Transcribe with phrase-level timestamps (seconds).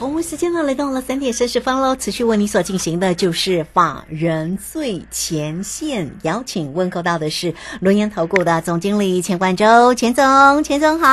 [0.00, 11.06] 好，我们时间呢来到了三点三十分喽，持续为你所进行的就是法人最前线，邀请问候到的是龙岩投顾的总经理钱冠洲，钱总，钱总好。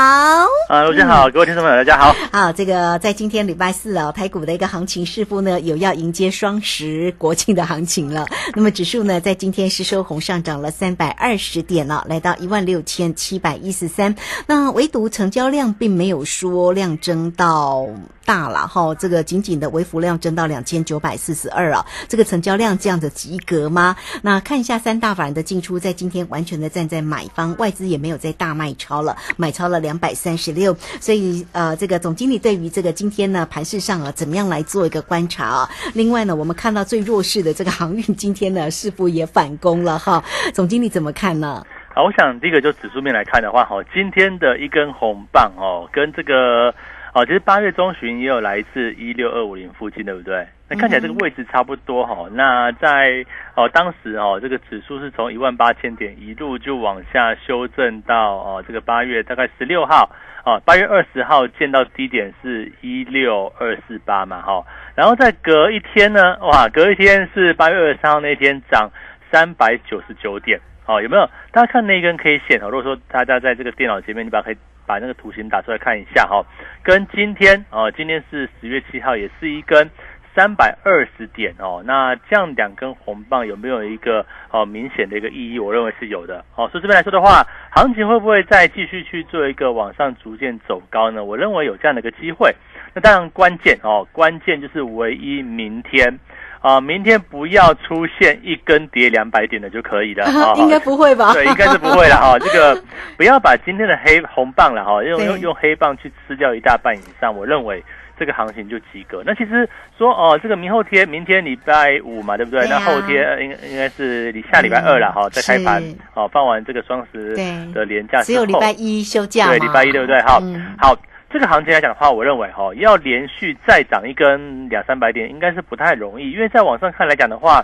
[0.70, 2.16] 啊，卢先好，各位听众朋友大家好。
[2.32, 8.26] 好，这个在今天礼拜四啊，台股的一个行情似乎呢有要迎接双十国庆的行情了。
[8.56, 14.16] 那么指数呢在今天是收红上涨了三百二十点了，来到一万六千七百一十三。
[14.46, 17.86] 那唯独成交量并没有说量增到
[18.26, 23.96] 大了哈，哦这个仅仅的微幅量增到两千九百四十二啊，这个成交量这样的及格吗？
[24.22, 35.70] 那看一下三大法人的进出，在今天完全的站在买方，外资也没有在大卖超了，买超了两百三十六，所以呃，这个总经理对于这个今天呢盘市上啊，怎么样来做一个观察啊？
[35.96, 40.24] 另外呢，我们看到最弱势的这个航运，今天呢是否也反攻了哈？
[40.54, 41.66] 总经理怎么看呢？
[41.96, 46.72] 好，我想第一个就指数面来看的话，哈，今天的一根红棒哦，跟这个。
[47.18, 50.46] 哦，其实八月中旬也有来自一六二五零附近，对不对？
[50.70, 52.28] 那看起来这个位置差不多哈。
[52.34, 60.08] 那在哦当时哦，这个指数是从一万八千点一路就往下修正到哦这个八月大概十六号
[60.46, 64.64] 哦，八月二十号见到低点是一六二四八嘛哈。
[64.94, 68.92] 然后再隔一天呢，哇，隔一天是八月二十三号那天涨
[69.32, 71.28] 三百九十九点哦，有没有？
[71.52, 74.58] 大家看那根 K 线哦，如果说大家在这个电脑前面，你把可以。
[74.88, 76.44] 把那个图形打出来看一下哈，
[76.82, 79.90] 跟今天哦，今天是十月七号，也是一根
[80.34, 81.84] 三百二十点哦。
[81.86, 85.60] 那这样两根红棒有没有一个哦明显的一个意义？
[85.60, 86.70] 我认为是有的哦。
[86.70, 87.46] 所以这边来说的话，
[87.76, 91.24] 行情会不会再继续去做一个往上逐渐走高呢？
[91.24, 92.56] 我认为有这样的一个机会。
[92.94, 96.18] 那当然关键哦，关键就是唯一明天。
[96.62, 101.34] 啊，明天不要出现一根跌两百点的就可以了啊，应该不会吧？
[101.34, 102.38] 对，应该是不会了哈。
[102.44, 102.82] 这个
[103.16, 107.84] 不要把今天的黑红棒了哈，用用用黑棒去吃掉一大半以上，我认为
[108.20, 109.22] 这个行情就及格。
[109.26, 112.68] 那其实说哦，这个明后天，明天礼拜五嘛，对不对？
[112.68, 115.82] 那后天应应该是你下礼拜二了哈，再开盘
[116.16, 117.36] 哦，放完这个双十
[117.72, 120.20] 的年假只有礼拜一休假，对，礼拜一对不对？
[120.24, 120.42] 好，
[120.80, 120.98] 好。
[121.30, 126.32] 这个行情来讲的话，我认为哈要连续再涨一根两三百点，应该是不太容易。
[126.32, 127.64] 因为在往上看来讲的话，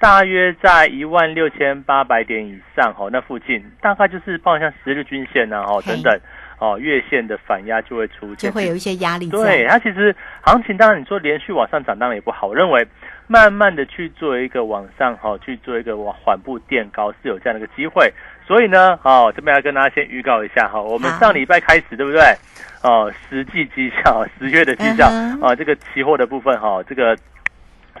[0.00, 6.18] 大约在一万六千八百点以上哈，那附近大概就是报像十日均线呐哈等等
[6.58, 9.28] 哦，月线的反压就会出现，就会有一些压力。
[9.28, 12.86] 对，它其实行情当然你说连续往上涨当然也不好，我认为
[13.26, 18.10] 慢慢的去做一个往上哈，去做一个往缓步垫高是有这样的一个机会。
[18.52, 22.20] 所以呢，哦，这边要跟大家先预告一下哈，我们上礼拜开始对不对？
[22.82, 25.06] 哦，实际绩效， 十月的绩效
[25.40, 27.16] 啊，这个期货的部分哈，这个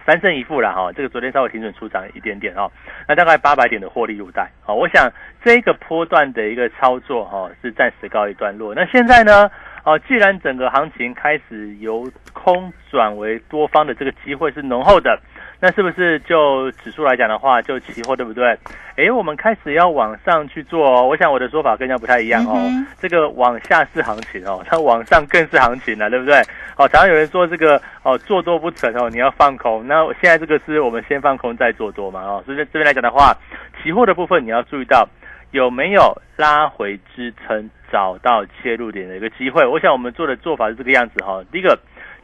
[0.04, 2.70] 三胜一负了哈，这个昨天稍微停准出场一点点哈，
[3.08, 5.10] 那大概八百点的获利入袋啊，我想
[5.42, 8.74] 这个波段的一个操作哈是暂时告一段落。
[8.74, 9.50] 那现在呢，
[9.84, 15.18] 哦，既然整个行情开始由空转为多方的这个机会是浓厚的。
[15.64, 18.58] 那是不是就指数来讲的话，就期货对不对？
[18.96, 21.06] 哎，我们开始要往上去做哦。
[21.06, 22.68] 我想我的说法跟人家不太一样哦。
[22.98, 26.34] 这个往下是行情哦， 它往上更是行情了，对不对？
[26.76, 29.86] 哦，常常有人说这个哦，做多不成哦，你要放空。
[29.86, 32.22] 那现在这个是我们先放空再做多嘛？
[32.22, 33.32] 哦，所以这边来讲的话，
[33.80, 35.08] 期货的部分你要注意到
[35.52, 39.64] 有没有拉回支撑，找到切入点的一个机会。
[39.64, 41.40] 我想我们做的做法是这个样子哈。
[41.52, 41.78] 第一个。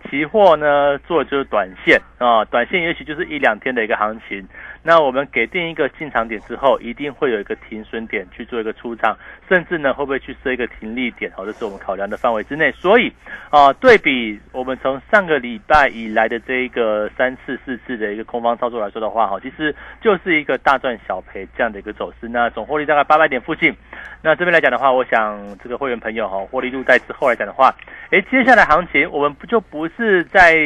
[0.08, 4.46] 期货呢，做的就是短线啊，短线也许就是一两天的一个行情。
[4.88, 9.14] 那我们给定一个进场点之后，一定会有一个停损点去做一个出场，
[9.46, 11.30] 甚至呢会不会去设一个停利点？
[11.36, 12.72] 哦，这是我们考量的范围之内。
[12.72, 13.12] 所以
[13.50, 22.26] 啊，对比我们从上个礼拜以来的这一个三次四次的一个空方操作来说的话，哈，其实就是一个大赚小赔这样的一个走势。
[22.26, 23.76] 那总获利大概八百点附近。
[24.22, 27.74] 那这边来讲的话，我想这个会员朋友哈，获利入袋之后来讲的话，
[28.10, 30.56] 哎，接下来行情我们不就不是在。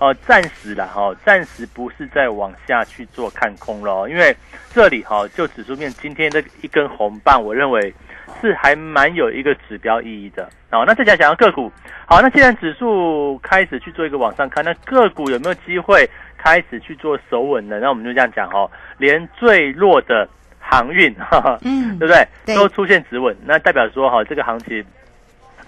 [0.00, 4.36] 哦，暂时了哈，暂时不是再往下去做看空了，因为
[4.72, 7.92] 这里哈，就指数面今天的一根红棒，我认为
[8.40, 10.48] 是还蛮有一个指标意义的。
[10.70, 11.70] 好，那再讲讲个股，
[12.06, 16.08] 好，那既然指数开始去做一个往上看，那个股有没有机会
[16.38, 17.78] 开始去做守稳呢？
[17.80, 21.14] 那我们就这样讲哈，连最弱的航运，
[21.62, 22.14] 嗯，对不
[22.46, 22.54] 对？
[22.54, 24.84] 都出现止稳，那代表说哈，这个行情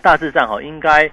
[0.01, 1.11] 大致上哈，应该。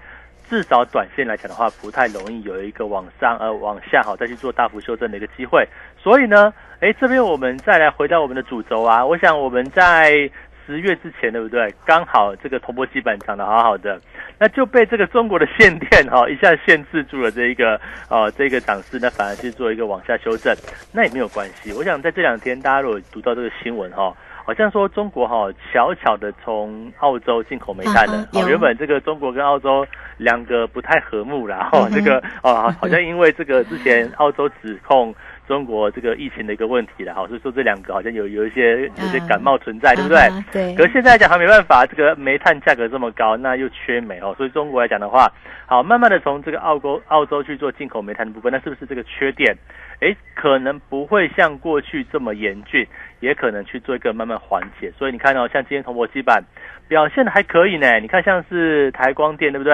[0.49, 5.67] 至少短线来讲的话，不太容易有一个往上呃往下好再去做大幅修正的一个机会。
[6.01, 10.29] 所以呢，哎，这边我们再来回到我们的主轴啊，我想我们在。
[10.65, 11.73] 十月之前，对不对？
[11.83, 13.99] 刚好这个铜箔基板涨得好好的，
[14.37, 20.55] 那就被这个中国的限电哈一下限制住了这一个呃这个涨势，那反而去做一个往下修正，
[20.93, 21.73] 那也没有关系。
[21.73, 24.15] 我想在这两天，大家如果读到这个新闻哈，
[24.49, 29.85] 好像说中国哈巧巧的从澳洲进口煤炭了，原本这个中国跟澳洲
[30.17, 35.13] 两个不太和睦啦， 哈，这个哦好像因为这个之前澳洲指控。
[35.49, 40.19] 中国这个疫情的一个问题了，好，所以说这两个好像有有一些有些感冒存在，对不对？
[40.51, 40.75] 对。
[40.75, 45.27] 可是现在来讲还没办法，这个煤炭价格这么高，那又缺煤哦，所以中国来讲的话，
[45.65, 49.57] 好，慢慢的从这个澳洲澳洲去做进口煤炭的部分，那是不是这个缺电？
[50.01, 52.87] 哎，可能不会像过去这么严峻，
[53.19, 54.91] 也可能去做一个慢慢缓解。
[54.97, 56.43] 所以你看到像今天铜箔基板
[56.87, 59.73] 表现的还可以呢，你看像是台光电，对不对？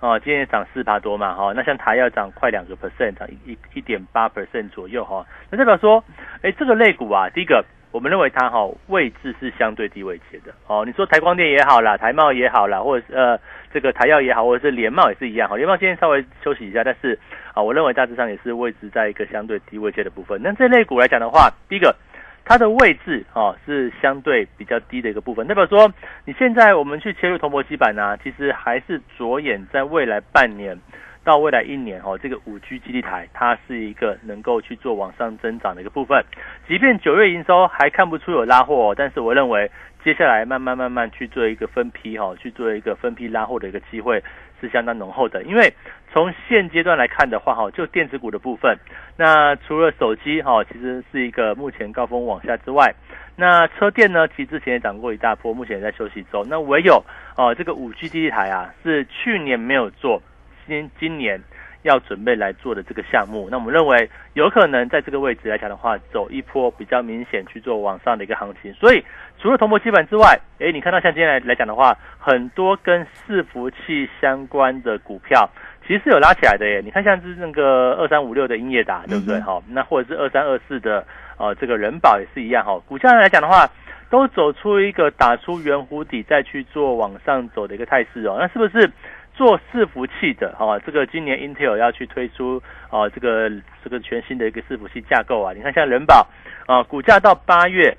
[0.00, 6.04] 哦，今天涨四趴多嘛，哈，那像台要涨快两个 percent，涨一一点八 percent 左右，哈，那代表说，
[6.40, 13.36] 哎，这个类股啊，第一个，我们认为它哈位置是相对低位阶的，哦，你说台光电也好啦，台茂也好啦，或者是呃
[13.72, 17.18] 这个台药也好，或者是联茂也是一样，哈，联茂今天稍微休息一下，但是
[17.52, 20.40] 啊，我认为大致上也是位置在一个相对低位阶的部分。
[20.40, 21.92] 那这类股来讲的话，第一个。
[22.48, 25.92] 它的位置哦是相对比较低的一个部分，代表说
[26.24, 30.78] 你现在我们去切入铜箔基板呢，其实还是着眼在未来半年
[31.22, 36.24] 到未来一年哦，这个五 G 基地台它是一个能够去做往上增长的一个部分。
[36.66, 39.70] 即便九月营收还看不出有拉货，但是我认为
[40.08, 44.22] 接下来慢慢慢慢去做一个分批哈，去做一个分批拉货的一个机会。
[44.58, 45.72] 是相当浓厚的，因为
[46.10, 48.76] 从现阶段来看的话，哈，就电子股的部分，
[49.16, 52.92] 那除了手机哈，其实是一个目前高峰往下之外，
[53.36, 56.44] 那车电呢，其实之前也涨过一大波，目前也在休息中。
[56.48, 57.04] 那唯有
[57.36, 60.20] 哦，这个五 G 基地台啊，是去年没有做，
[60.66, 61.40] 今今年。
[61.82, 68.72] 要准备来做的这个项目，那我们认为有可能在这个位置来讲的话，走一波比较明显去做往上的一个行情。
[68.74, 69.04] 所以
[69.40, 75.48] 除了铜箔基板之外，哎，你看到像今天来来讲的话，很多跟伺服器相关的股票
[75.86, 76.82] 其实是有拉起来的耶。
[76.84, 79.40] 你看像是那个二三五六的英业达，对不对？
[79.40, 81.06] 哈，那或者是二三二四的
[81.38, 82.76] 呃这个人保也是一样哈。
[82.88, 83.70] 股价来讲的话，
[84.10, 88.36] 都走出一个打出圆弧底再去做往上走的一个态势哦。
[88.40, 88.90] 那是不是？
[89.38, 93.48] 做伺服器的哈，这个今年 Intel 要去推出啊，这个
[93.84, 96.26] 这个全新的一个伺服器架构啊，你看像人保
[96.66, 97.96] 啊，股价到八月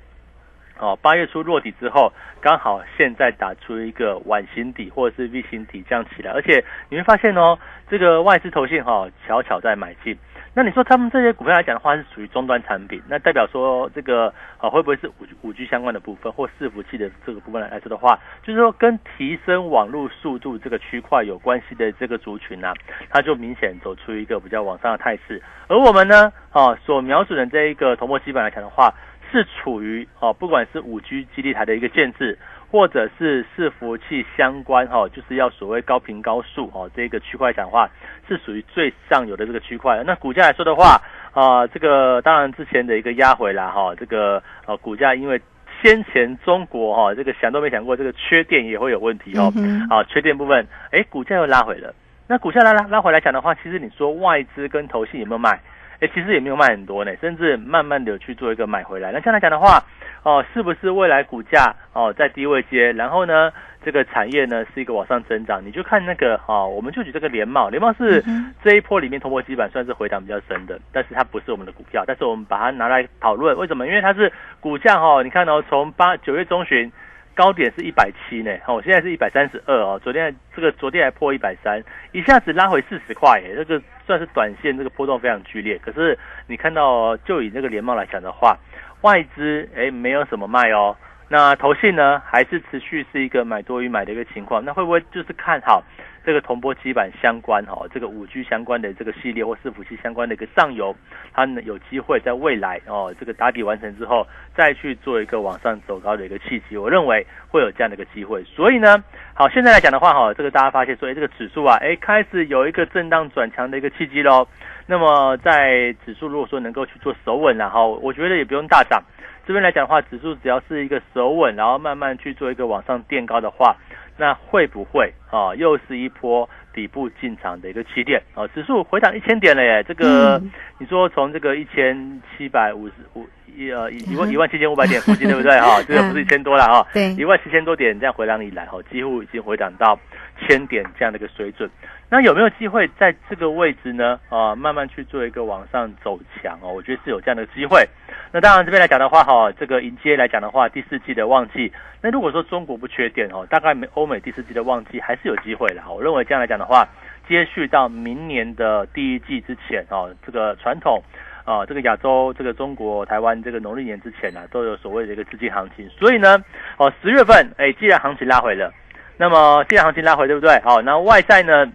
[0.78, 7.58] 哦，八月初落底之后，刚好现在打出一个碗形底或者是 V 型底这样起来，而且你会发现哦，
[7.88, 10.18] 这个外资投信哈巧巧在买进。
[10.52, 22.74] 那你说他们这些股票来讲的话，是属于终端产品，那代表说这个啊会不会是五五 G 相关的部分或伺服器的这个部分来说的话，就是说跟提升网络速度这个区块有关系的这个族群呢，
[23.08, 25.40] 它就明显走出一个比较往上的态势。
[25.68, 28.92] 而我们呢，啊所瞄准的这一个头部基板来讲的话，
[29.30, 32.36] 是处于啊不管是五 G 基地台的一个建制。
[32.70, 37.90] 或者是伺服器相关哈，就是要所谓高频高速哦，这个区块讲话
[38.28, 40.00] 是属于最上游的这个区块。
[40.06, 41.00] 那股价来说的话，
[41.32, 45.40] 啊，这个当然之前的一个压回来哈，这个呃股价因为
[45.82, 49.52] 先前中国哈这个想都没想过这个缺电也会有问题哦，
[49.90, 51.92] 啊缺电部分，哎股价又拉回了。
[52.28, 55.60] 那股价拉拉拉回来讲的话，其实你说外资跟投信有没有卖？
[56.00, 59.12] 哎，其实也没有卖很多呢，甚至慢慢的去做一个买回来。
[59.12, 59.82] 那这样来讲的话，
[60.22, 63.52] 哦，是不是未来股价哦在低位接，然后呢，
[63.84, 65.64] 这个产业呢是一个往上增长？
[65.64, 68.22] 你就看那个哦，我们就举这个联茂，联茂是
[68.62, 73.86] 这一波里面通破基板算是回档比较深的，但是它不是我们的股票，但是我们把它拿来讨论，为什么？
[73.86, 76.90] 因为它是股价哈，你看哦，从八九月中旬。
[77.32, 85.78] 高点是一百七呢，哦，现在是一百三十二哦，昨天这个昨天还破一百三，一下子拉回四十块，耶，这个算是短线这个波动非常剧烈。
[85.78, 88.58] 可是你看到，就以这个联茂来讲的话，
[89.02, 90.96] 外资哎没有什么卖哦，
[91.28, 95.82] 那投信呢还是持续是一个买多于买的一个情况，那会不会就是看好？
[96.24, 100.94] 这个铜箔基板相关哈，这个五 G 相关的这个系列或伺服器相关的一个上游，
[101.32, 108.44] 它呢有机会在未来哦，这个打底完成之后，再去做一个往上走高的一个契机，我认为会有这样的一个机会。
[108.44, 109.02] 所以呢，
[109.34, 114.46] 好，现在来讲的话哈，这个大家发现说，哎，这个指数啊，哎，开始有一个震荡转强的一个契机喽。
[114.86, 119.02] 那么在指数如果说能够去做守稳然后我觉得也不用大涨。
[119.46, 123.74] 这边来讲的话，指数只要是一个守稳，然后慢慢去做一个往上垫高的话。
[124.20, 128.22] 那会不会啊，又是一波底部进场的一个起点？
[128.34, 130.52] 啊，指数回档一千点了耶，这个、嗯。
[130.78, 135.58] 你说从这个一千七百五十五一呃一一万一万七千五百点附近对不对？
[135.58, 135.82] 哈？
[135.88, 136.86] 这个不是一千多了哈，
[137.16, 139.98] 一万七千多点这样回档以来哈，几乎已经回档到
[140.40, 141.70] 千点这样的一个水准。
[142.08, 144.18] 那有没有机会在这个位置呢？
[144.28, 147.88] 啊，慢慢去做一个往上走强哦，我觉得是有这样的机会。
[148.32, 155.92] 那当然这边来讲的话，哈，这个迎接来讲的话，第四季的旺季，那如果说中国不缺电哦，大概美欧美第四季的旺季还是有机会的哈。
[155.92, 156.88] 我认为这样来讲的话，
[157.28, 161.02] 接续到明年的第一季之前哦，这个传统。
[161.46, 166.38] 啊，这个亚洲、这个中国、台湾这个农历年之前呢、都有所谓的一个资金行情，所以呢，
[166.76, 168.72] 哦，十月份，哎，既然行情拉回了，
[169.20, 170.58] 那么现在行情拉回，对不对？
[170.60, 171.66] 好，那外在呢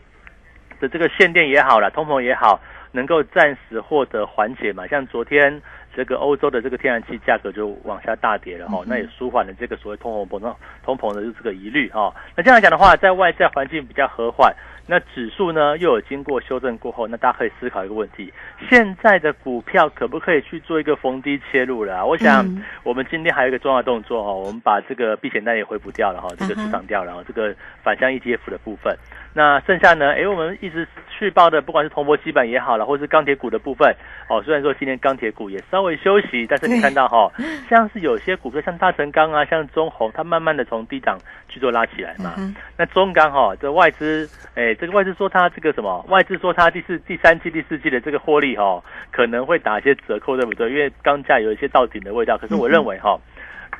[0.80, 2.60] 的这个限电也好了，通膨也好，
[2.92, 4.88] 能够暂时获得缓解嘛？
[4.88, 5.62] 像昨天
[5.96, 14.54] 这个欧洲的这个天然气价格就往下大跌了哈、那也舒缓了这个所谓通货膨胀、通膨的这个疑虑哈、那这样来讲的话，在外在环境比较和缓，
[14.88, 18.34] 那指数呢又有经过修正过后，那大家可以思考一个问题：
[18.70, 28.96] 现在的股票可不可以去做一个逢低切入了啊、我想嗯我们今天还有一个重要动作哈、我们把这个避险单也回补掉了哈、这个嗯哼出场掉了哈、这个反向 ETF 的部分。
[29.38, 30.14] 那剩下呢？
[30.14, 33.94] 诶，我们一直续报的，不管是铜箔基板也好了，或是钢铁股的部分，
[34.30, 37.32] 哦，虽然说今天钢铁股也稍微休息，但是你看到哈、
[37.70, 41.18] 像是有些股票，像大成钢啊，像中红，它慢慢的从低档
[41.50, 42.34] 去做拉起来嘛。
[42.38, 46.06] 嗯那中钢哈、这外资，哎，这个外资说它这个什么？
[46.10, 50.70] 外资说它第四、第三季、第四季的这个获利哈、可能会打一些折扣，对不对？
[50.70, 52.38] 因为钢价有一些到顶的味道。
[52.38, 53.20] 可是我认为哈、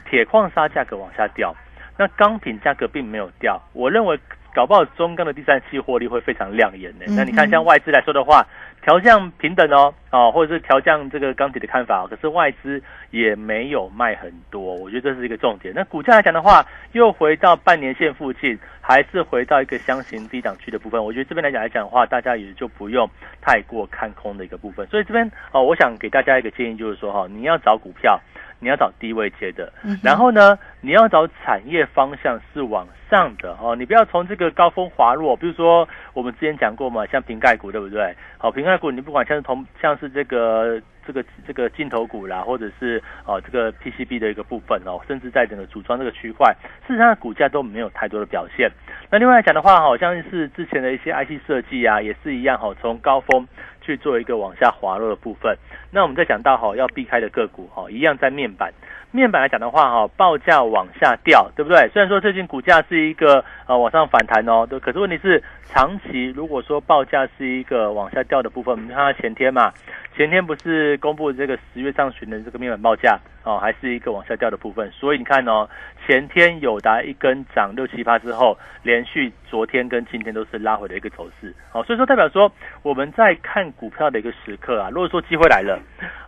[0.10, 1.56] 铁矿砂价格往下掉，
[1.98, 4.20] 那钢品价格并没有掉，我认为
[4.56, 7.06] 搞不好中钢的第三期获利会非常亮眼的。
[7.08, 8.48] 嗯那你看，像外资来说的话，
[8.82, 12.82] 调降平等哦，哦，或者是调降这个钢铁的看法哦，可是外资
[13.12, 15.74] 也没有卖很多，我觉得这是一个重点。
[15.76, 21.04] 那股价来讲的话，又回到半年线附近，还是回到一个箱型低档区的部分。
[21.04, 23.10] 我觉得这边来讲来讲的话，大家也就不用
[23.42, 24.88] 太过看空的一个部分。
[24.88, 28.20] 所以这边哦，我想给大家一个建议，就是说哈、你要找股票。
[28.58, 35.36] 你要找低位接的，嗯然后呢，你要找产业方向是往上的哦，你不要从这个高峰滑落。
[35.36, 38.16] 比如说我们之前讲过嘛，像瓶盖股对不对？
[38.38, 48.70] 好，瓶盖股你不管像是同像是这个这个这个镜头股啦，或者是哦这个 PCB 的一个部分哦，甚至在整个组装这个区块，事实上股价都没有太多的表现。
[49.10, 53.48] 那另外来讲的话，好像是之前的一些 IC 设计啊，也是一样哈，从高峰
[53.82, 55.58] 去做一个往下滑落的部分。
[55.90, 58.72] 那我们再讲到哈，要避开的个股哈，一样在面板。
[59.16, 61.88] 面板来讲的话哈，报价往下掉，对不对？
[61.94, 69.72] 虽然说最近股价是一个呃往上反弹哦，对，可是问题是长期如果说报价是一个往下掉的部分，我们看它前天嘛，
[70.16, 75.68] 前天不是公布这个十月上旬的这个面板报价哦，还是一个往下掉的部分，所以你看哦，
[76.06, 82.52] 前天友达一根涨六七八之后，连续昨天跟今天都是拉回的一个走势，哦，所以说代表说
[82.84, 85.80] 我们在看股票的一个时刻啊，如果说机会来了，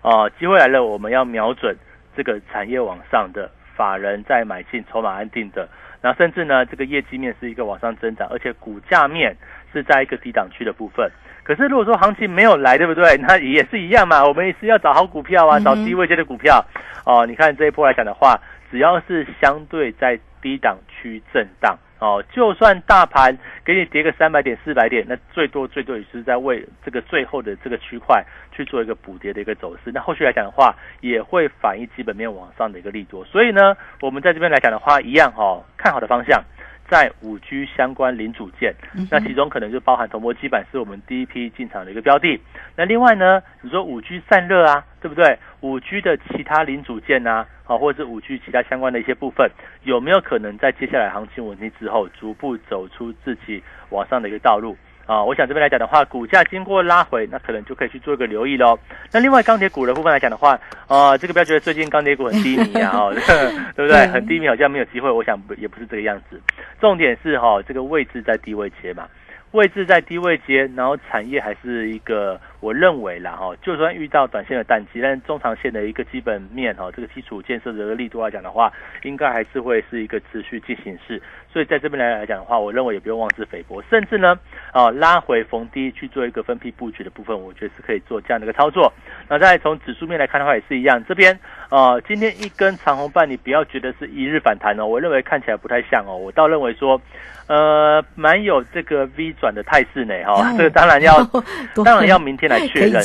[0.02, 1.76] 啊，机会来了，我们要瞄准
[2.18, 5.70] 这个产业往上的法人在买进，筹码安定的，
[6.02, 9.38] 然后甚至呢，这个业绩面是一个往上增长，而且股价面
[9.72, 11.10] 是在一个低档区的部分。
[11.44, 13.16] 可是如果说行情没有来，对不对？
[13.22, 16.66] 那也是一样嘛，我们也是要找好股票啊，找低位阶的股票。
[17.06, 18.38] 哦，你看这一波来讲的话，
[18.72, 21.78] 只要是相对在低档区震荡。
[22.00, 23.36] 哦，就算大盘
[23.66, 29.92] 给你跌个三百点、四百点，那最多最多也是在为这个最后的这个区块去做一个补跌的一个走势。
[29.92, 33.26] 那后续来讲的话，也会反映基本面往上的一个利多。
[33.26, 36.44] 所以呢，我们在这边来讲的话，一样哦，看好的方向
[36.90, 42.40] 在五 G 相关零组件，嗯那其中可能就包含铜箔基板是我们第一批进场的一个标的。
[42.76, 45.38] 那另外呢，你说五 G 散热啊，对不对？
[45.62, 49.50] 五 G 的其他零组件呐、好，或者是五 G 其他相关的一些部分，
[49.84, 54.78] 有没有可能在接下来行情稳定之后，逐步走出自己往上的一个道路？
[55.08, 58.78] 啊，我想这边来讲的话，股价经过拉回，那可能就可以去做一个留意喽。
[59.12, 63.14] 那另外钢铁股的部分来讲的话，啊，这个不要觉得最近钢铁股很低迷啊，哦，
[63.76, 64.06] 对不对？
[64.06, 65.10] 对很低迷，好像没有机会。
[65.10, 66.40] 我想不也不是这个样子。
[66.82, 69.08] 重点是哈、这个位置在低位接嘛，
[69.52, 78.72] 位置在低位接，然后产业还是一个我认为啦哈，就算遇到短线的淡季，但是中长线的一个基本面哈，这个基础建设的一个力度来讲的话，
[79.04, 81.22] 应该还是会是一个持续进行式。
[81.52, 84.38] 所以在这边来来讲的话，我认为也不用妄自菲薄，甚至呢，
[84.72, 88.92] 啊拉回逢低去做一个分批布局的部分，我觉得是可以做这样的一个操作。
[89.30, 91.38] 那再从指数面来看的话，也是一样，这边
[91.70, 97.00] 呃今天一根长红棒，你不要觉得是一日反弹哦，我认为看起来不太像哦，我倒认为说，
[97.48, 101.24] 呃，蛮有这个 V 转的态势呢哈、哦这个当然要
[101.84, 103.02] 当然要明天来确认、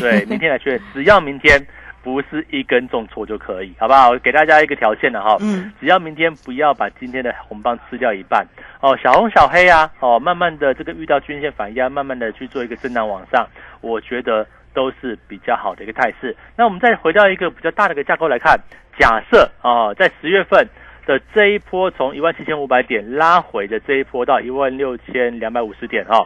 [0.00, 1.64] 对，明天来确认，只要明天
[2.02, 4.16] 不是一根重挫就可以，好不好？
[4.18, 8.46] 给大家一个条件了哈，嗯，只要明天不要把今天的红棒吃掉一半
[8.80, 13.46] 哦，小红小黑啊，哦，慢慢的这个遇到均线反压，慢慢的去做一个震荡往上，
[13.80, 16.36] 我觉得都是比较好的一个态势。
[16.56, 18.56] 那我们再回到一个比较大的一个架构来看，
[18.98, 20.68] 假设啊，在十月份
[21.06, 26.24] 的这一波从一万七千五百点拉回的这一波到一万六千两百五十点哈、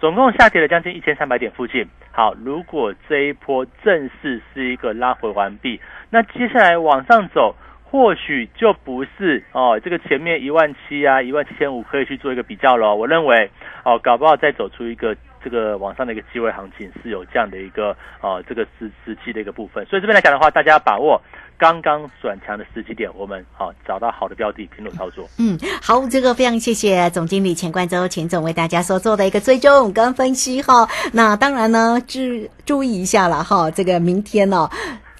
[0.00, 1.86] 总共下跌了将近一千三百点附近。
[2.12, 12.94] 好，如果这一波正式是一个拉回完毕，那接下来往上走，或许就不是哦，这个前面一万七啊，一万七千五可以去做一个比较了。
[12.94, 13.50] 我认为
[13.84, 17.90] 哦，搞不好再走出一个这个网上的一个机会行情是有这样的一个
[18.20, 19.84] 啊这个时时期的一个部分。
[19.86, 21.20] 所以这边来讲的话，大家把握
[21.56, 25.28] 刚刚转强的时机点，我们好、找到好的标的，平稳操作。
[25.38, 30.88] 嗯，好，这个非常谢谢总经理钱冠洲钱总为大家所做的一个追踪跟分析哈。
[31.12, 32.20] 那当然呢，注
[32.64, 34.70] 注意一下了哈，这个明天呢、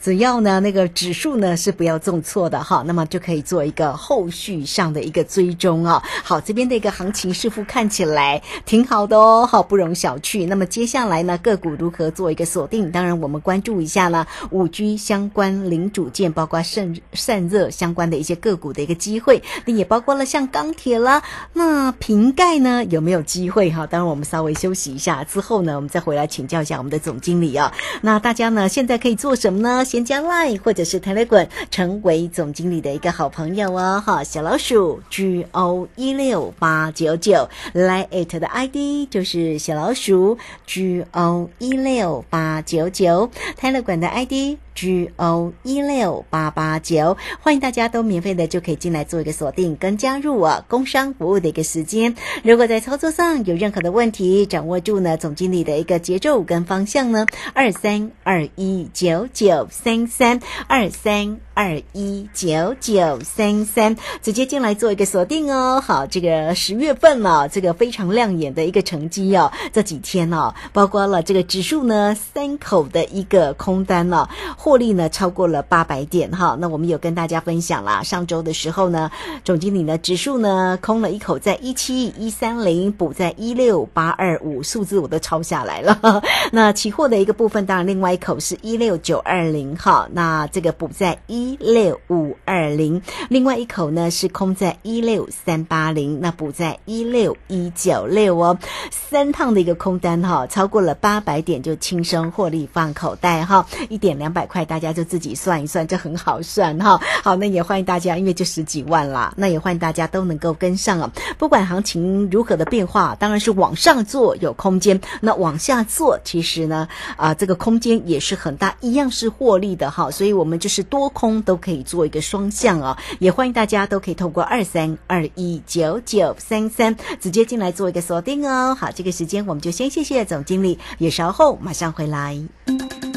[0.00, 6.02] 只要呢那个指数呢是不要重挫的哈，那么就可以做一个后续上的一个追踪啊。
[6.22, 10.46] 好，这边的一个行情似乎看起来挺好的哦，好不容小觑。
[10.46, 12.90] 那么接下来呢个股如何做一个锁定？
[12.90, 23.86] 当然我们关注一下呢五 G 相关零组件，包括散散热相关的一些个股的一个机会，那也包括了像钢铁啦，那瓶盖呢有没有机会哈？
[23.86, 27.72] 当然我们稍微休息一下之后呢，我们再回来请教一下我们的总经理啊。
[28.00, 29.84] 那大家呢现在可以做什么呢？
[29.88, 44.06] 先加 Line 或者是 Telegram 成为总经理的一个好朋友哦，哈，小老鼠 G O 一六八九九来 at 的 ID 就是小老鼠 G O 一六八九九，Telegram 的
[44.08, 44.58] ID。
[44.78, 52.14] G O 一六八八九，欢迎大家都免费的就可以进来做一个锁定跟加入我工商服务的一个时间。
[52.44, 65.82] 如果在操作上有任何的问题，掌握住呢总经理的一个节奏跟方向呢，二三二一九九三三二三二一九九三三，直接进来做一个锁定哦。
[65.84, 74.28] 好，这个十月份呢、这个非常亮眼的一个成绩哦，这几天哦，包括了这个指数呢三口的一个空单哦。
[74.56, 76.56] 获利呢超过了八百点哈。
[76.60, 79.10] 那我们有跟大家分享啦，上周的时候呢，
[79.42, 86.22] 总经理呢指数呢空了一口在一七一三零，补在一六八二五，数字我都抄下来了。
[86.52, 98.58] 那期货的一个部分，当然另外一口是一六九二零哈，那这个补在一六五二零，另外一口呢是空在一六三八零，那补在一六一九六哦，
[98.90, 104.58] 三趟的一个空单哈，超过了八百点就轻松获利放口袋哈，一点两百块。
[104.68, 107.00] 大家就自己算一算，这很好算哈。
[107.22, 111.10] 好，那也欢迎大家，因为就十几万啦，那也欢迎大家都能够跟上啊。
[111.38, 120.10] 不管行情如何的变化，当然是往上做有空间，那往下做其实呢，啊、这个空间也是很大，一样是获利的哈。
[120.10, 122.96] 所以我们就是多空都可以做一个双向哦。
[123.18, 128.74] 也欢迎大家都可以透过二三二一九九三三直接进来做一个锁定哦。
[128.74, 132.38] 好，这个时间我们就先谢谢总经理，也稍后马上回来。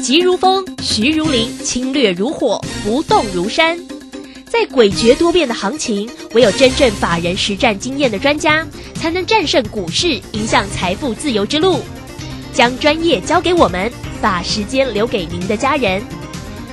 [0.02, 3.78] 急如风，徐如林，侵略如火，不动如山。
[4.46, 11.80] 在诡谲多变的行情，唯有真正法人实战经验的专家，才能战胜股市，迎向财富自由之路。
[12.52, 16.02] 将专业交给我们，把时间留给您的家人。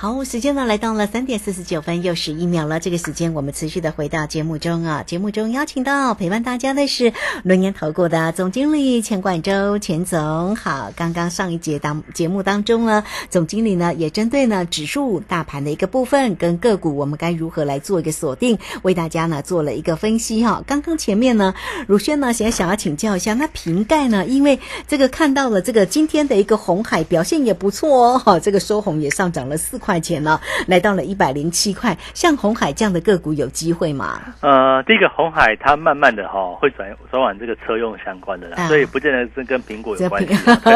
[0.00, 2.78] 好，时间呢来到了三点四十九分又十一秒了。
[2.78, 5.02] 这个时间我们持续的回到节目中啊。
[5.04, 10.54] 节目中邀请到陪伴大家的是轮研投顾的总经理钱冠洲钱总。
[10.54, 20.62] 好，刚刚上一节当节目当中呢，总经理呢也针对呢指数大盘的一个部分跟个股，我们该如何来做一个锁定，为大家呢做了一个分析哈。
[20.64, 21.54] 刚刚前面呢，
[21.88, 29.87] 如轩呢现在想要请教一下，那瓶盖呢，因为这个看到了这个今天的一个红海表现也不错哦，这个收红也上涨了四块。
[29.88, 31.96] 块钱了，来到了一百零七块。
[32.12, 34.20] 像红海这样的个股有机会吗？
[34.42, 40.34] 呃，第一个红海它慢慢的哈、会转转往这个车用相关的啦，啊所以不见得是跟苹果有关系。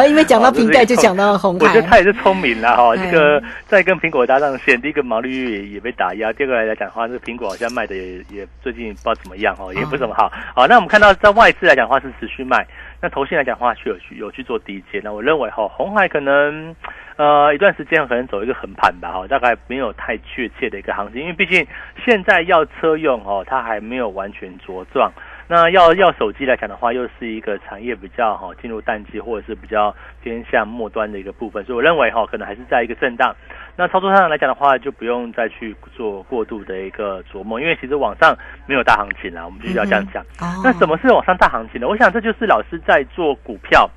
[0.09, 10.33] 因为讲到瓶盖就讲到红海我觉得他，也是 聪明啦哈，嗯这个在跟苹果搭上线，第一个毛利率也也被打压，第二个来讲的话，这个苹果好像卖的也也最近不知道怎么样哦，也不是怎么好。
[10.55, 12.67] 好，那我们看到在外资来讲的话是持续卖，
[13.03, 16.77] 那投信来讲的话是有去有去做低阶，那我认为哈，红海可能
[17.17, 21.67] 呃一段时间可能走一个横盘吧哈，大概没有太确切的一个行情，因为毕竟
[22.05, 25.13] 现在要车用哦，它还没有完全茁壮。
[25.49, 33.35] 那要要手机来讲的话，又是一个产业比较哈进入淡季，或者是比较偏向末端的一个部分，所以我认为哈可能还是在一个震荡。
[33.77, 40.23] 那操作上来讲的话，就不用再去做过度的一个琢磨，因为其实网上没有大行情啦，我们必须要这样讲。
[40.41, 41.89] 哦那什么是网上大行情呢？
[41.89, 43.91] 我想这就是老师在做股票。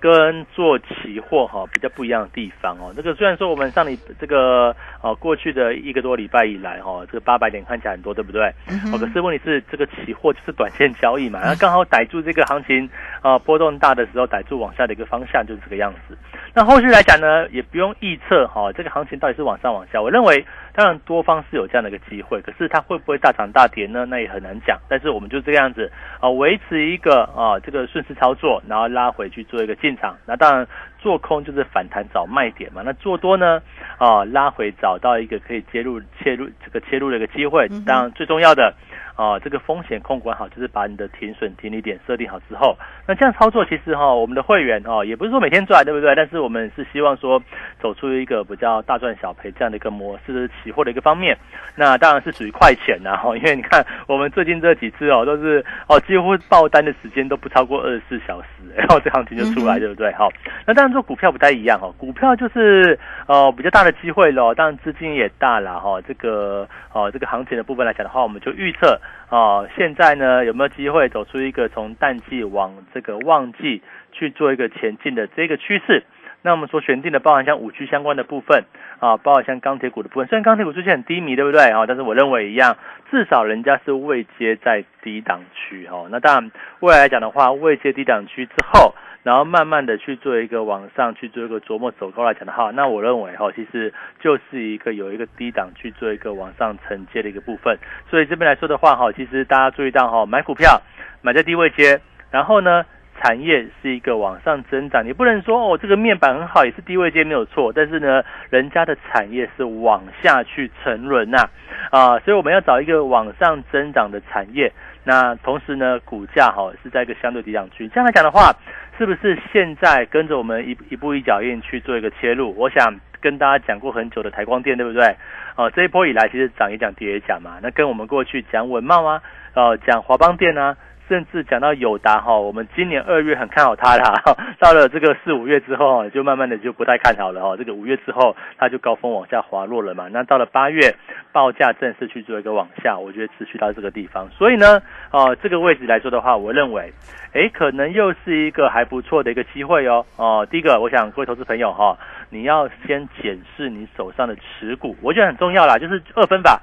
[0.00, 8.46] 跟做期货哈比较不一样的地方哦，这个虽然说我们上礼这个呃过去的一个多礼拜以来哈，这个八百点看起来很多，对不对？
[8.92, 12.88] 哦，可是问题是这个期货就是短线交易嘛，然后刚好逮住这个行情
[13.22, 16.16] 啊、波动大的时候逮住往下的一个方向就是这个样子。
[16.54, 20.00] 那后续来讲呢，也不用预测哈、这个行情到底是往上往下。
[20.00, 24.06] 我认为当然多方是有这样的一个机会，可是它会不会大涨大跌呢？
[24.06, 24.78] 那也很难讲。
[24.88, 30.16] 但是我们就这个样子啊，维持一个啊这个顺势操作，然后拉回去做一个进场。
[30.26, 30.66] 那当然
[30.98, 32.82] 做空就是反弹找卖点嘛。
[32.84, 33.60] 那做多呢
[33.98, 37.68] 啊拉回找到一个可以切入切入这个切入的一个机会。
[37.86, 38.74] 当然最重要的。
[39.18, 46.14] 啊，这个风险控管好，就是把你的停损停利点设定好之后，那这样操作其实哈、我们的会员哦，也不是说每天赚，对不对？
[46.14, 47.42] 但是我们是希望说
[47.82, 51.36] 走出一个比较大赚小赔这样的一个模式，期货的一个方面。
[51.74, 60.12] 那当然是属于快钱呐、哈，因为你看我们最近这几次哦，都是哦几乎爆单的时间都不超过二十四小时，然后这行情就出来，对不对？
[60.12, 60.28] 好，
[60.64, 69.00] 那当然做股票不太一样哦，股票就是呃比较大的机会咯，当然资金也大了哈、这个哦这个行情的部分来讲的话，我们就预测。
[69.30, 76.02] 哦，现在呢有没有机会走出一个从淡季往这个旺季去做一个前进的这个趋势？
[76.42, 78.64] 那我们所选定的包含像五区相关的部分
[79.00, 81.84] 啊，包含像钢铁股的部分，虽然钢铁股最近很低迷，对不对啊？
[81.86, 82.76] 但是我认为一样，
[83.10, 86.06] 至少人家是未接在低档区哈。
[86.10, 88.94] 那当然未来来讲的话，未接低档区之后。
[89.24, 97.76] 然后慢慢的去做一个往上去做一个琢磨走高来讲的话，那我认为哈，其实就是一个有一个低档去做一个往上承接的一个部分。
[98.08, 100.80] 所以这边来说的话哈，其实大家注意到哈，买股票
[101.20, 102.84] 买在低位接，然后呢。
[103.20, 111.48] 产业是一个往上增长，你不能说哦，这个面板很好，也是低位接没有错，但是呢，人家的产业是往下去沉沦呐，
[111.90, 114.72] 啊，所以我们要找一个往上增长的产业。
[115.04, 118.54] 那同时呢，股价哈是在一个相对低档区，这样来讲的话，
[118.96, 122.54] 是不是现在跟着我们一一步一脚印去做一个切入？
[122.56, 125.16] 我想跟大家讲过很久的台光电，对不对？
[125.56, 129.22] 哦，这一波以来其实涨也讲跌也讲嘛，那跟我们过去讲文茂啊，
[129.54, 130.76] 呃，讲华邦电啊。
[131.08, 134.12] 甚至讲到友达哈，我们今年二月很看好它啦，
[134.60, 137.56] 到了这个四五月之后，就慢慢的就不太看好了哈。
[137.56, 140.08] 这个五月之后，它就高峰往下滑落了嘛。
[140.12, 140.94] 那到了八月，
[141.32, 144.28] 报价正式去做一个往下，我觉得持续到这个地方。
[144.30, 146.92] 所以呢，哦、这个位置来说的话，我认为，
[147.32, 150.04] 诶，可能又是一个还不错的一个机会哦。
[150.16, 151.96] 哦、第一个，我想各位投资朋友哈、
[152.28, 156.60] 你要先检视你手上的持股，我觉得很重要啦，就是二分法。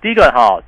[0.00, 0.60] 第一个哈、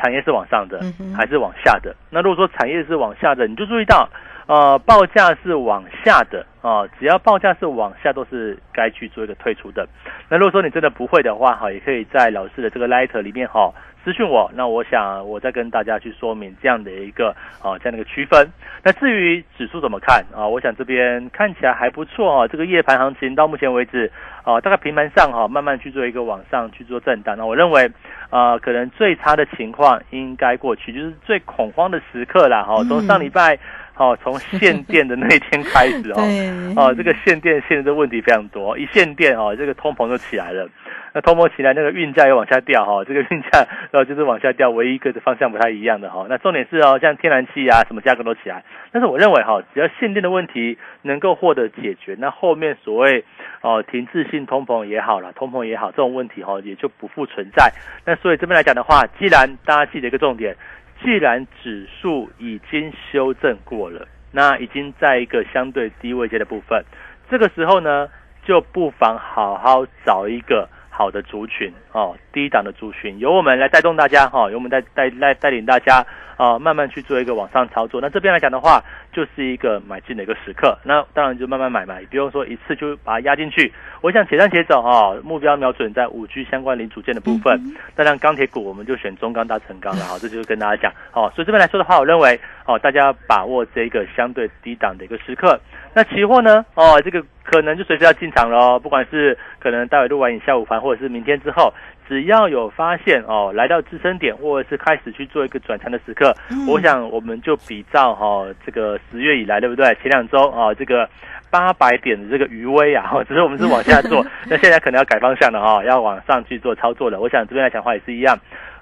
[0.00, 0.80] 产业是往上的
[1.14, 1.94] 还是往下的？
[2.10, 4.08] 那如果说产业是往下的，你就注意到，
[4.50, 9.88] 呃，报价是往下的啊、只要报价是往下，都是该去做一个退出的。
[10.28, 13.72] 那如果说你真的不会的话，哈，也可以在老师的这个 Light 里面哈
[14.04, 18.50] 私讯我，那我想我再跟大家去说明这样的一个啊这样的一个区分。
[18.82, 20.44] 那至于指数怎么看啊？
[20.44, 24.10] 我想这边看起来还不错哈，这个夜盘行情到目前为止
[24.42, 27.36] 啊，大概平盘上哈，慢慢去做一个往上去做震荡。
[27.38, 27.90] 那我认为
[28.30, 32.82] 啊，可能最差的情况应该过去，就是最恐慌的时刻啦哈。
[32.84, 33.58] 从上礼拜
[34.00, 40.66] 哦，从限电的那一天开始哦， 对，哦，这个限电现在的问题非常多，一限电哦，这个通膨就起来了。
[41.12, 48.64] 那通膨起来，那个运价又往下掉哈、这个运价呃就是往下掉，唯一一个的方向不太一样的哈、那重点是哦，像天然气啊，什么价格都起来。
[48.90, 53.22] 但是我认为哈、只要限电的问题能够获得解决，那后面所谓
[53.60, 57.70] 哦停滞性通膨也好啦，通膨也好，这种问题哈、也就不复存在。
[58.06, 60.56] 那所以这边来讲的话，既然大家记得一个重点，
[61.02, 66.84] 既然指数已经修正过了，那已经在一个相对低位阶的部分，
[67.30, 68.08] 这个时候呢，
[68.44, 76.04] 就不妨好好找一个好的族群哦，低档的族群，由我们来带动大家哈、由我们带带带带领大家
[76.36, 78.00] 啊、慢慢去做一个往上操作。
[78.00, 80.78] 那这边来讲的话，就是一个买进的一个时刻。
[80.84, 83.70] 那当然就慢慢买嘛，也不用说一次就把它压进去。
[84.00, 87.60] 我想且战且走哈，目标瞄准在五 G 相关零组件的部分。
[87.94, 91.30] 当然钢铁股我们就选中钢、大成钢了哈，这就是跟大家讲哦。
[91.34, 95.60] 所以这边来说的话，我认为哦，大家把握这个相对低档的一个时刻。
[95.92, 96.64] 那期货呢？
[96.74, 101.70] 哦，这个可能就随时要进场喽，不管是可能待会录完影下午盘，或者是明天之后。
[102.10, 106.34] 只要有发现哦，来到支撑点，或者是开始去做一个转强的时刻，
[106.66, 109.96] 我想我们就比照哈这个十月以来，对不对？
[110.02, 111.08] 前两周啊，这个
[111.52, 117.20] 八百点的这个余威啊， 只是我们是往下做， 那现在可能要改方向了哈，要往上去做操作了。
[117.20, 118.36] 我想这边来讲话也是一样。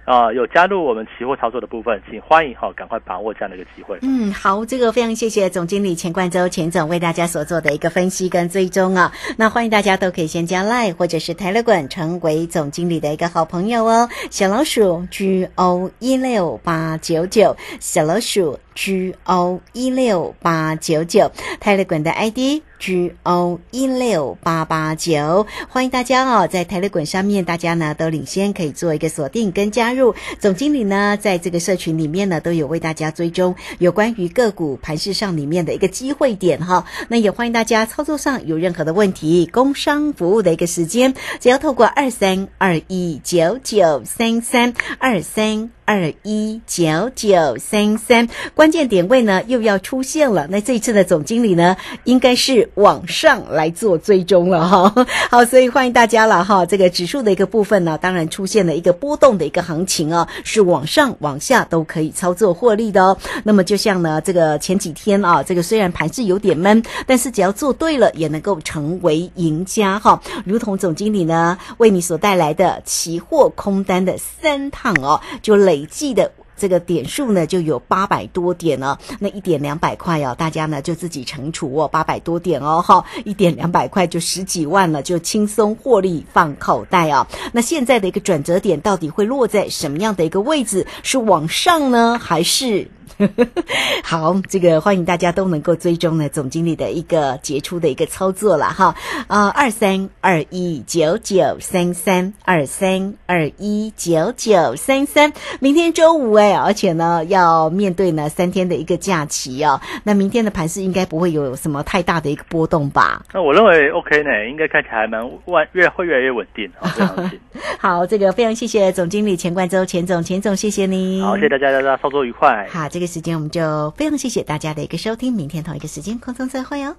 [0.09, 3.99] 啊，有加入我们期货操作的部分，请欢迎哈，赶快把握这样的一个机会。
[4.01, 9.13] 嗯，好，这个非常谢谢总经理钱冠洲钱总为大家所做的一个分析跟追踪啊。
[9.37, 14.09] 那欢迎大家都可以先加 Line 或者是 Telegram 成为总经理的一个好朋友哦。
[14.31, 22.63] 小老鼠 G O 一六八九九，小老鼠 G O 一六八九九，Telegram 的 ID。
[22.79, 30.15] G O 一六八八九，欢迎大家哦，在台乐滚上面，大家呢都领先可以做一个锁定跟加入。
[30.39, 36.85] 总经理呢，在这个社群里面呢，都有为大家追踪有关于个股盘市上里面的一个机会点哈。
[37.09, 45.78] 那也欢迎大家操作上有任何的问题，工商服务的一个时间，只要透过二三二一九九三三二三。
[45.89, 50.47] 二一九九三三，关键点位呢又要出现了。
[50.51, 51.75] 那这一次的总经理呢，
[52.05, 55.07] 应该是往上来做追踪了哈。
[55.33, 56.67] 好，所以欢迎大家了哈。
[56.67, 63.17] 这个指数的一个部分呢，当然出现了一个波动的一个行情啊，是往上往下都可以操作获利的哦。
[63.43, 70.21] 那么就像呢，这个前几天啊，这个虽然盘是有点闷，但是只要做对了，也能够成为赢家哈。
[70.45, 75.78] 如同总经理呢为你所带来的期货空单的三趟哦，就累。
[75.79, 78.99] 累计的这个点数呢，就有八百多点了。
[79.21, 87.29] 那一点两百块哦，大家呢就自己乘除哦，八百多点哦，哈，一点两百块就十几万了，就轻松获利放口袋啊。
[87.53, 90.87] 那现在的一个转折点到底会落在什么样的一个位置？
[91.05, 92.91] 是往上呢，还是？
[94.05, 98.95] 好，这个欢迎大家都能够追踪呢总经理的一个杰出的一个操作了哈。
[99.27, 109.81] 啊，二三二一九九三三二三二一九九三三，明天周五哎，而且呢要面对呢三天的一个假期哦。
[110.05, 113.23] 那明天的盘势应该不会有什么太大的一个波动吧？
[113.33, 116.71] 那我认为 OK 呢，应该看起来还蛮稳，越会越来越稳定。
[117.79, 121.21] 好，这个非常谢谢总经理钱冠洲钱总钱总，谢谢你。
[121.23, 122.67] 好，谢谢大家，大家操作愉快。
[122.71, 123.09] 好，这个。
[123.09, 126.95] 时间我们就非常谢谢大家的一个收听，明天同一个时间空中再会哦。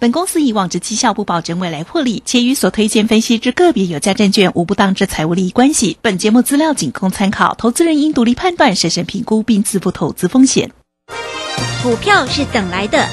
[0.00, 5.96] 本公司以往之绩效不保证未来获利，且与所推荐分析之个别有价证券无不当之财务利益关系。
[6.02, 10.72] 本节目资料仅供参考，投资人应独立判断、审慎评估并自负投资风险。
[11.84, 13.08] 股票是等来的，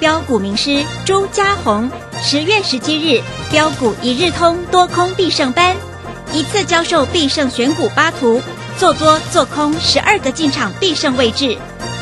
[0.00, 1.88] 标股名师朱家红，
[2.20, 5.76] 十月十七日标股一日通多空必胜班，
[6.32, 8.42] 一次教授必胜选股八图。
[8.78, 11.56] 做多做空十二个进场必胜位置，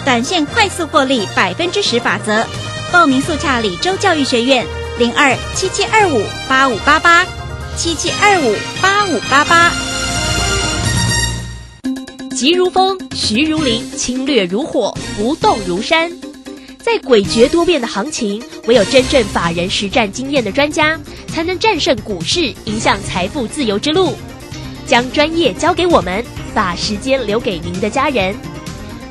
[0.05, 2.47] 短线快速获利百分之十法则。
[2.91, 4.67] 报名速洽李州教育学院
[4.99, 7.25] 零二七七二五八五八八
[7.77, 9.73] 七七二五八五八八。
[12.35, 16.11] 急如风，徐如林，侵略如火，不动如山。
[16.79, 24.17] 在诡谲多变的行情，唯有真正法人实战经验的专家，才能战胜股市，迎向财富自由之路。
[24.87, 26.25] 将专业交给我们。
[26.55, 28.35] 把时间留给您的家人，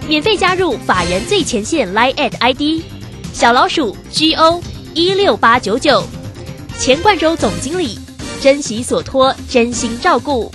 [0.07, 2.83] 免费加入法人最前线 Line at ID
[3.33, 4.61] 小老鼠 G O
[4.93, 6.03] 一六八九九，
[6.77, 7.97] 钱冠洲总经理，
[8.41, 10.51] 珍惜所托，真心照顾。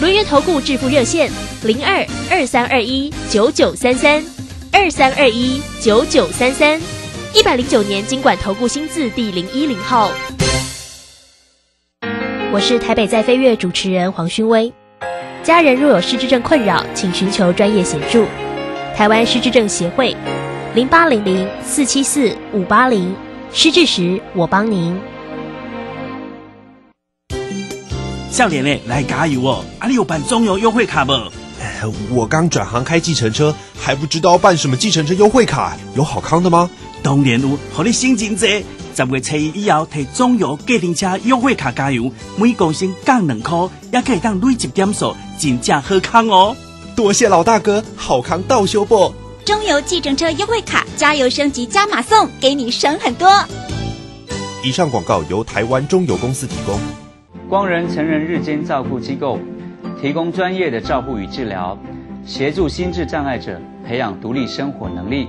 [0.00, 1.30] 轮源投顾致富热线
[1.62, 4.22] 零二二三二一九九三三
[4.70, 6.80] 二三二一九九三三，
[7.34, 10.12] 一百零九年经管投顾新字第零一零号。
[12.52, 14.72] 我是台北在飞跃主持人黄勋威。
[15.46, 18.26] 家人若有失智症困扰，请寻求专业协助。
[18.96, 20.12] 台湾失智症协会，
[20.74, 23.14] 零八零零四七四五八零，
[23.52, 24.98] 失智时我帮您。
[28.28, 29.64] 笑脸嘞，来加油哦！
[29.78, 31.12] 阿里有办中油优惠卡不？
[32.10, 36.68] 我刚转行开计程车，还不知道办什么计程车优惠卡，有好康的吗？
[37.04, 38.64] 当然有，和你心情济。
[38.96, 46.56] 十月初一以后，提中油计程车优惠卡加油，每公升降两块，也可以当累积点数，真正好康哦！
[46.96, 49.12] 多谢老大哥，好康到修不？
[49.44, 53.28] 中油计程车优惠卡，加油升级加码送，给你省很多。
[54.64, 56.80] 以上广告由台湾中油公司提供。
[57.50, 59.38] 光仁成人日间照顾机构，
[60.00, 61.78] 提供专业的照顾与治疗。
[62.24, 65.28] 协助心智障碍者培养独立生活能力，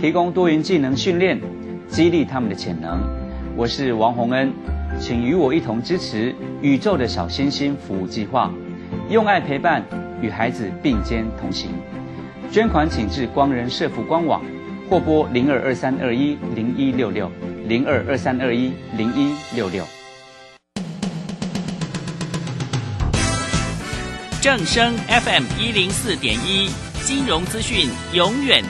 [0.00, 1.38] 提供多元技能训练，
[1.94, 3.00] 激励他们的潜能。
[3.56, 4.52] 我是王洪恩，
[4.98, 8.50] 请与我一同支持宇宙的小星星服务计划，
[9.08, 9.80] 用爱陪伴，
[10.20, 11.70] 与孩子并肩同行。
[12.50, 14.42] 捐款请至光仁社福官网，
[14.90, 17.30] 或拨零二二三二一零一六六
[17.68, 19.84] 零二二三二一零一六六。
[24.40, 26.68] 正声 FM 一零四点一，
[27.04, 28.64] 金融资讯永远。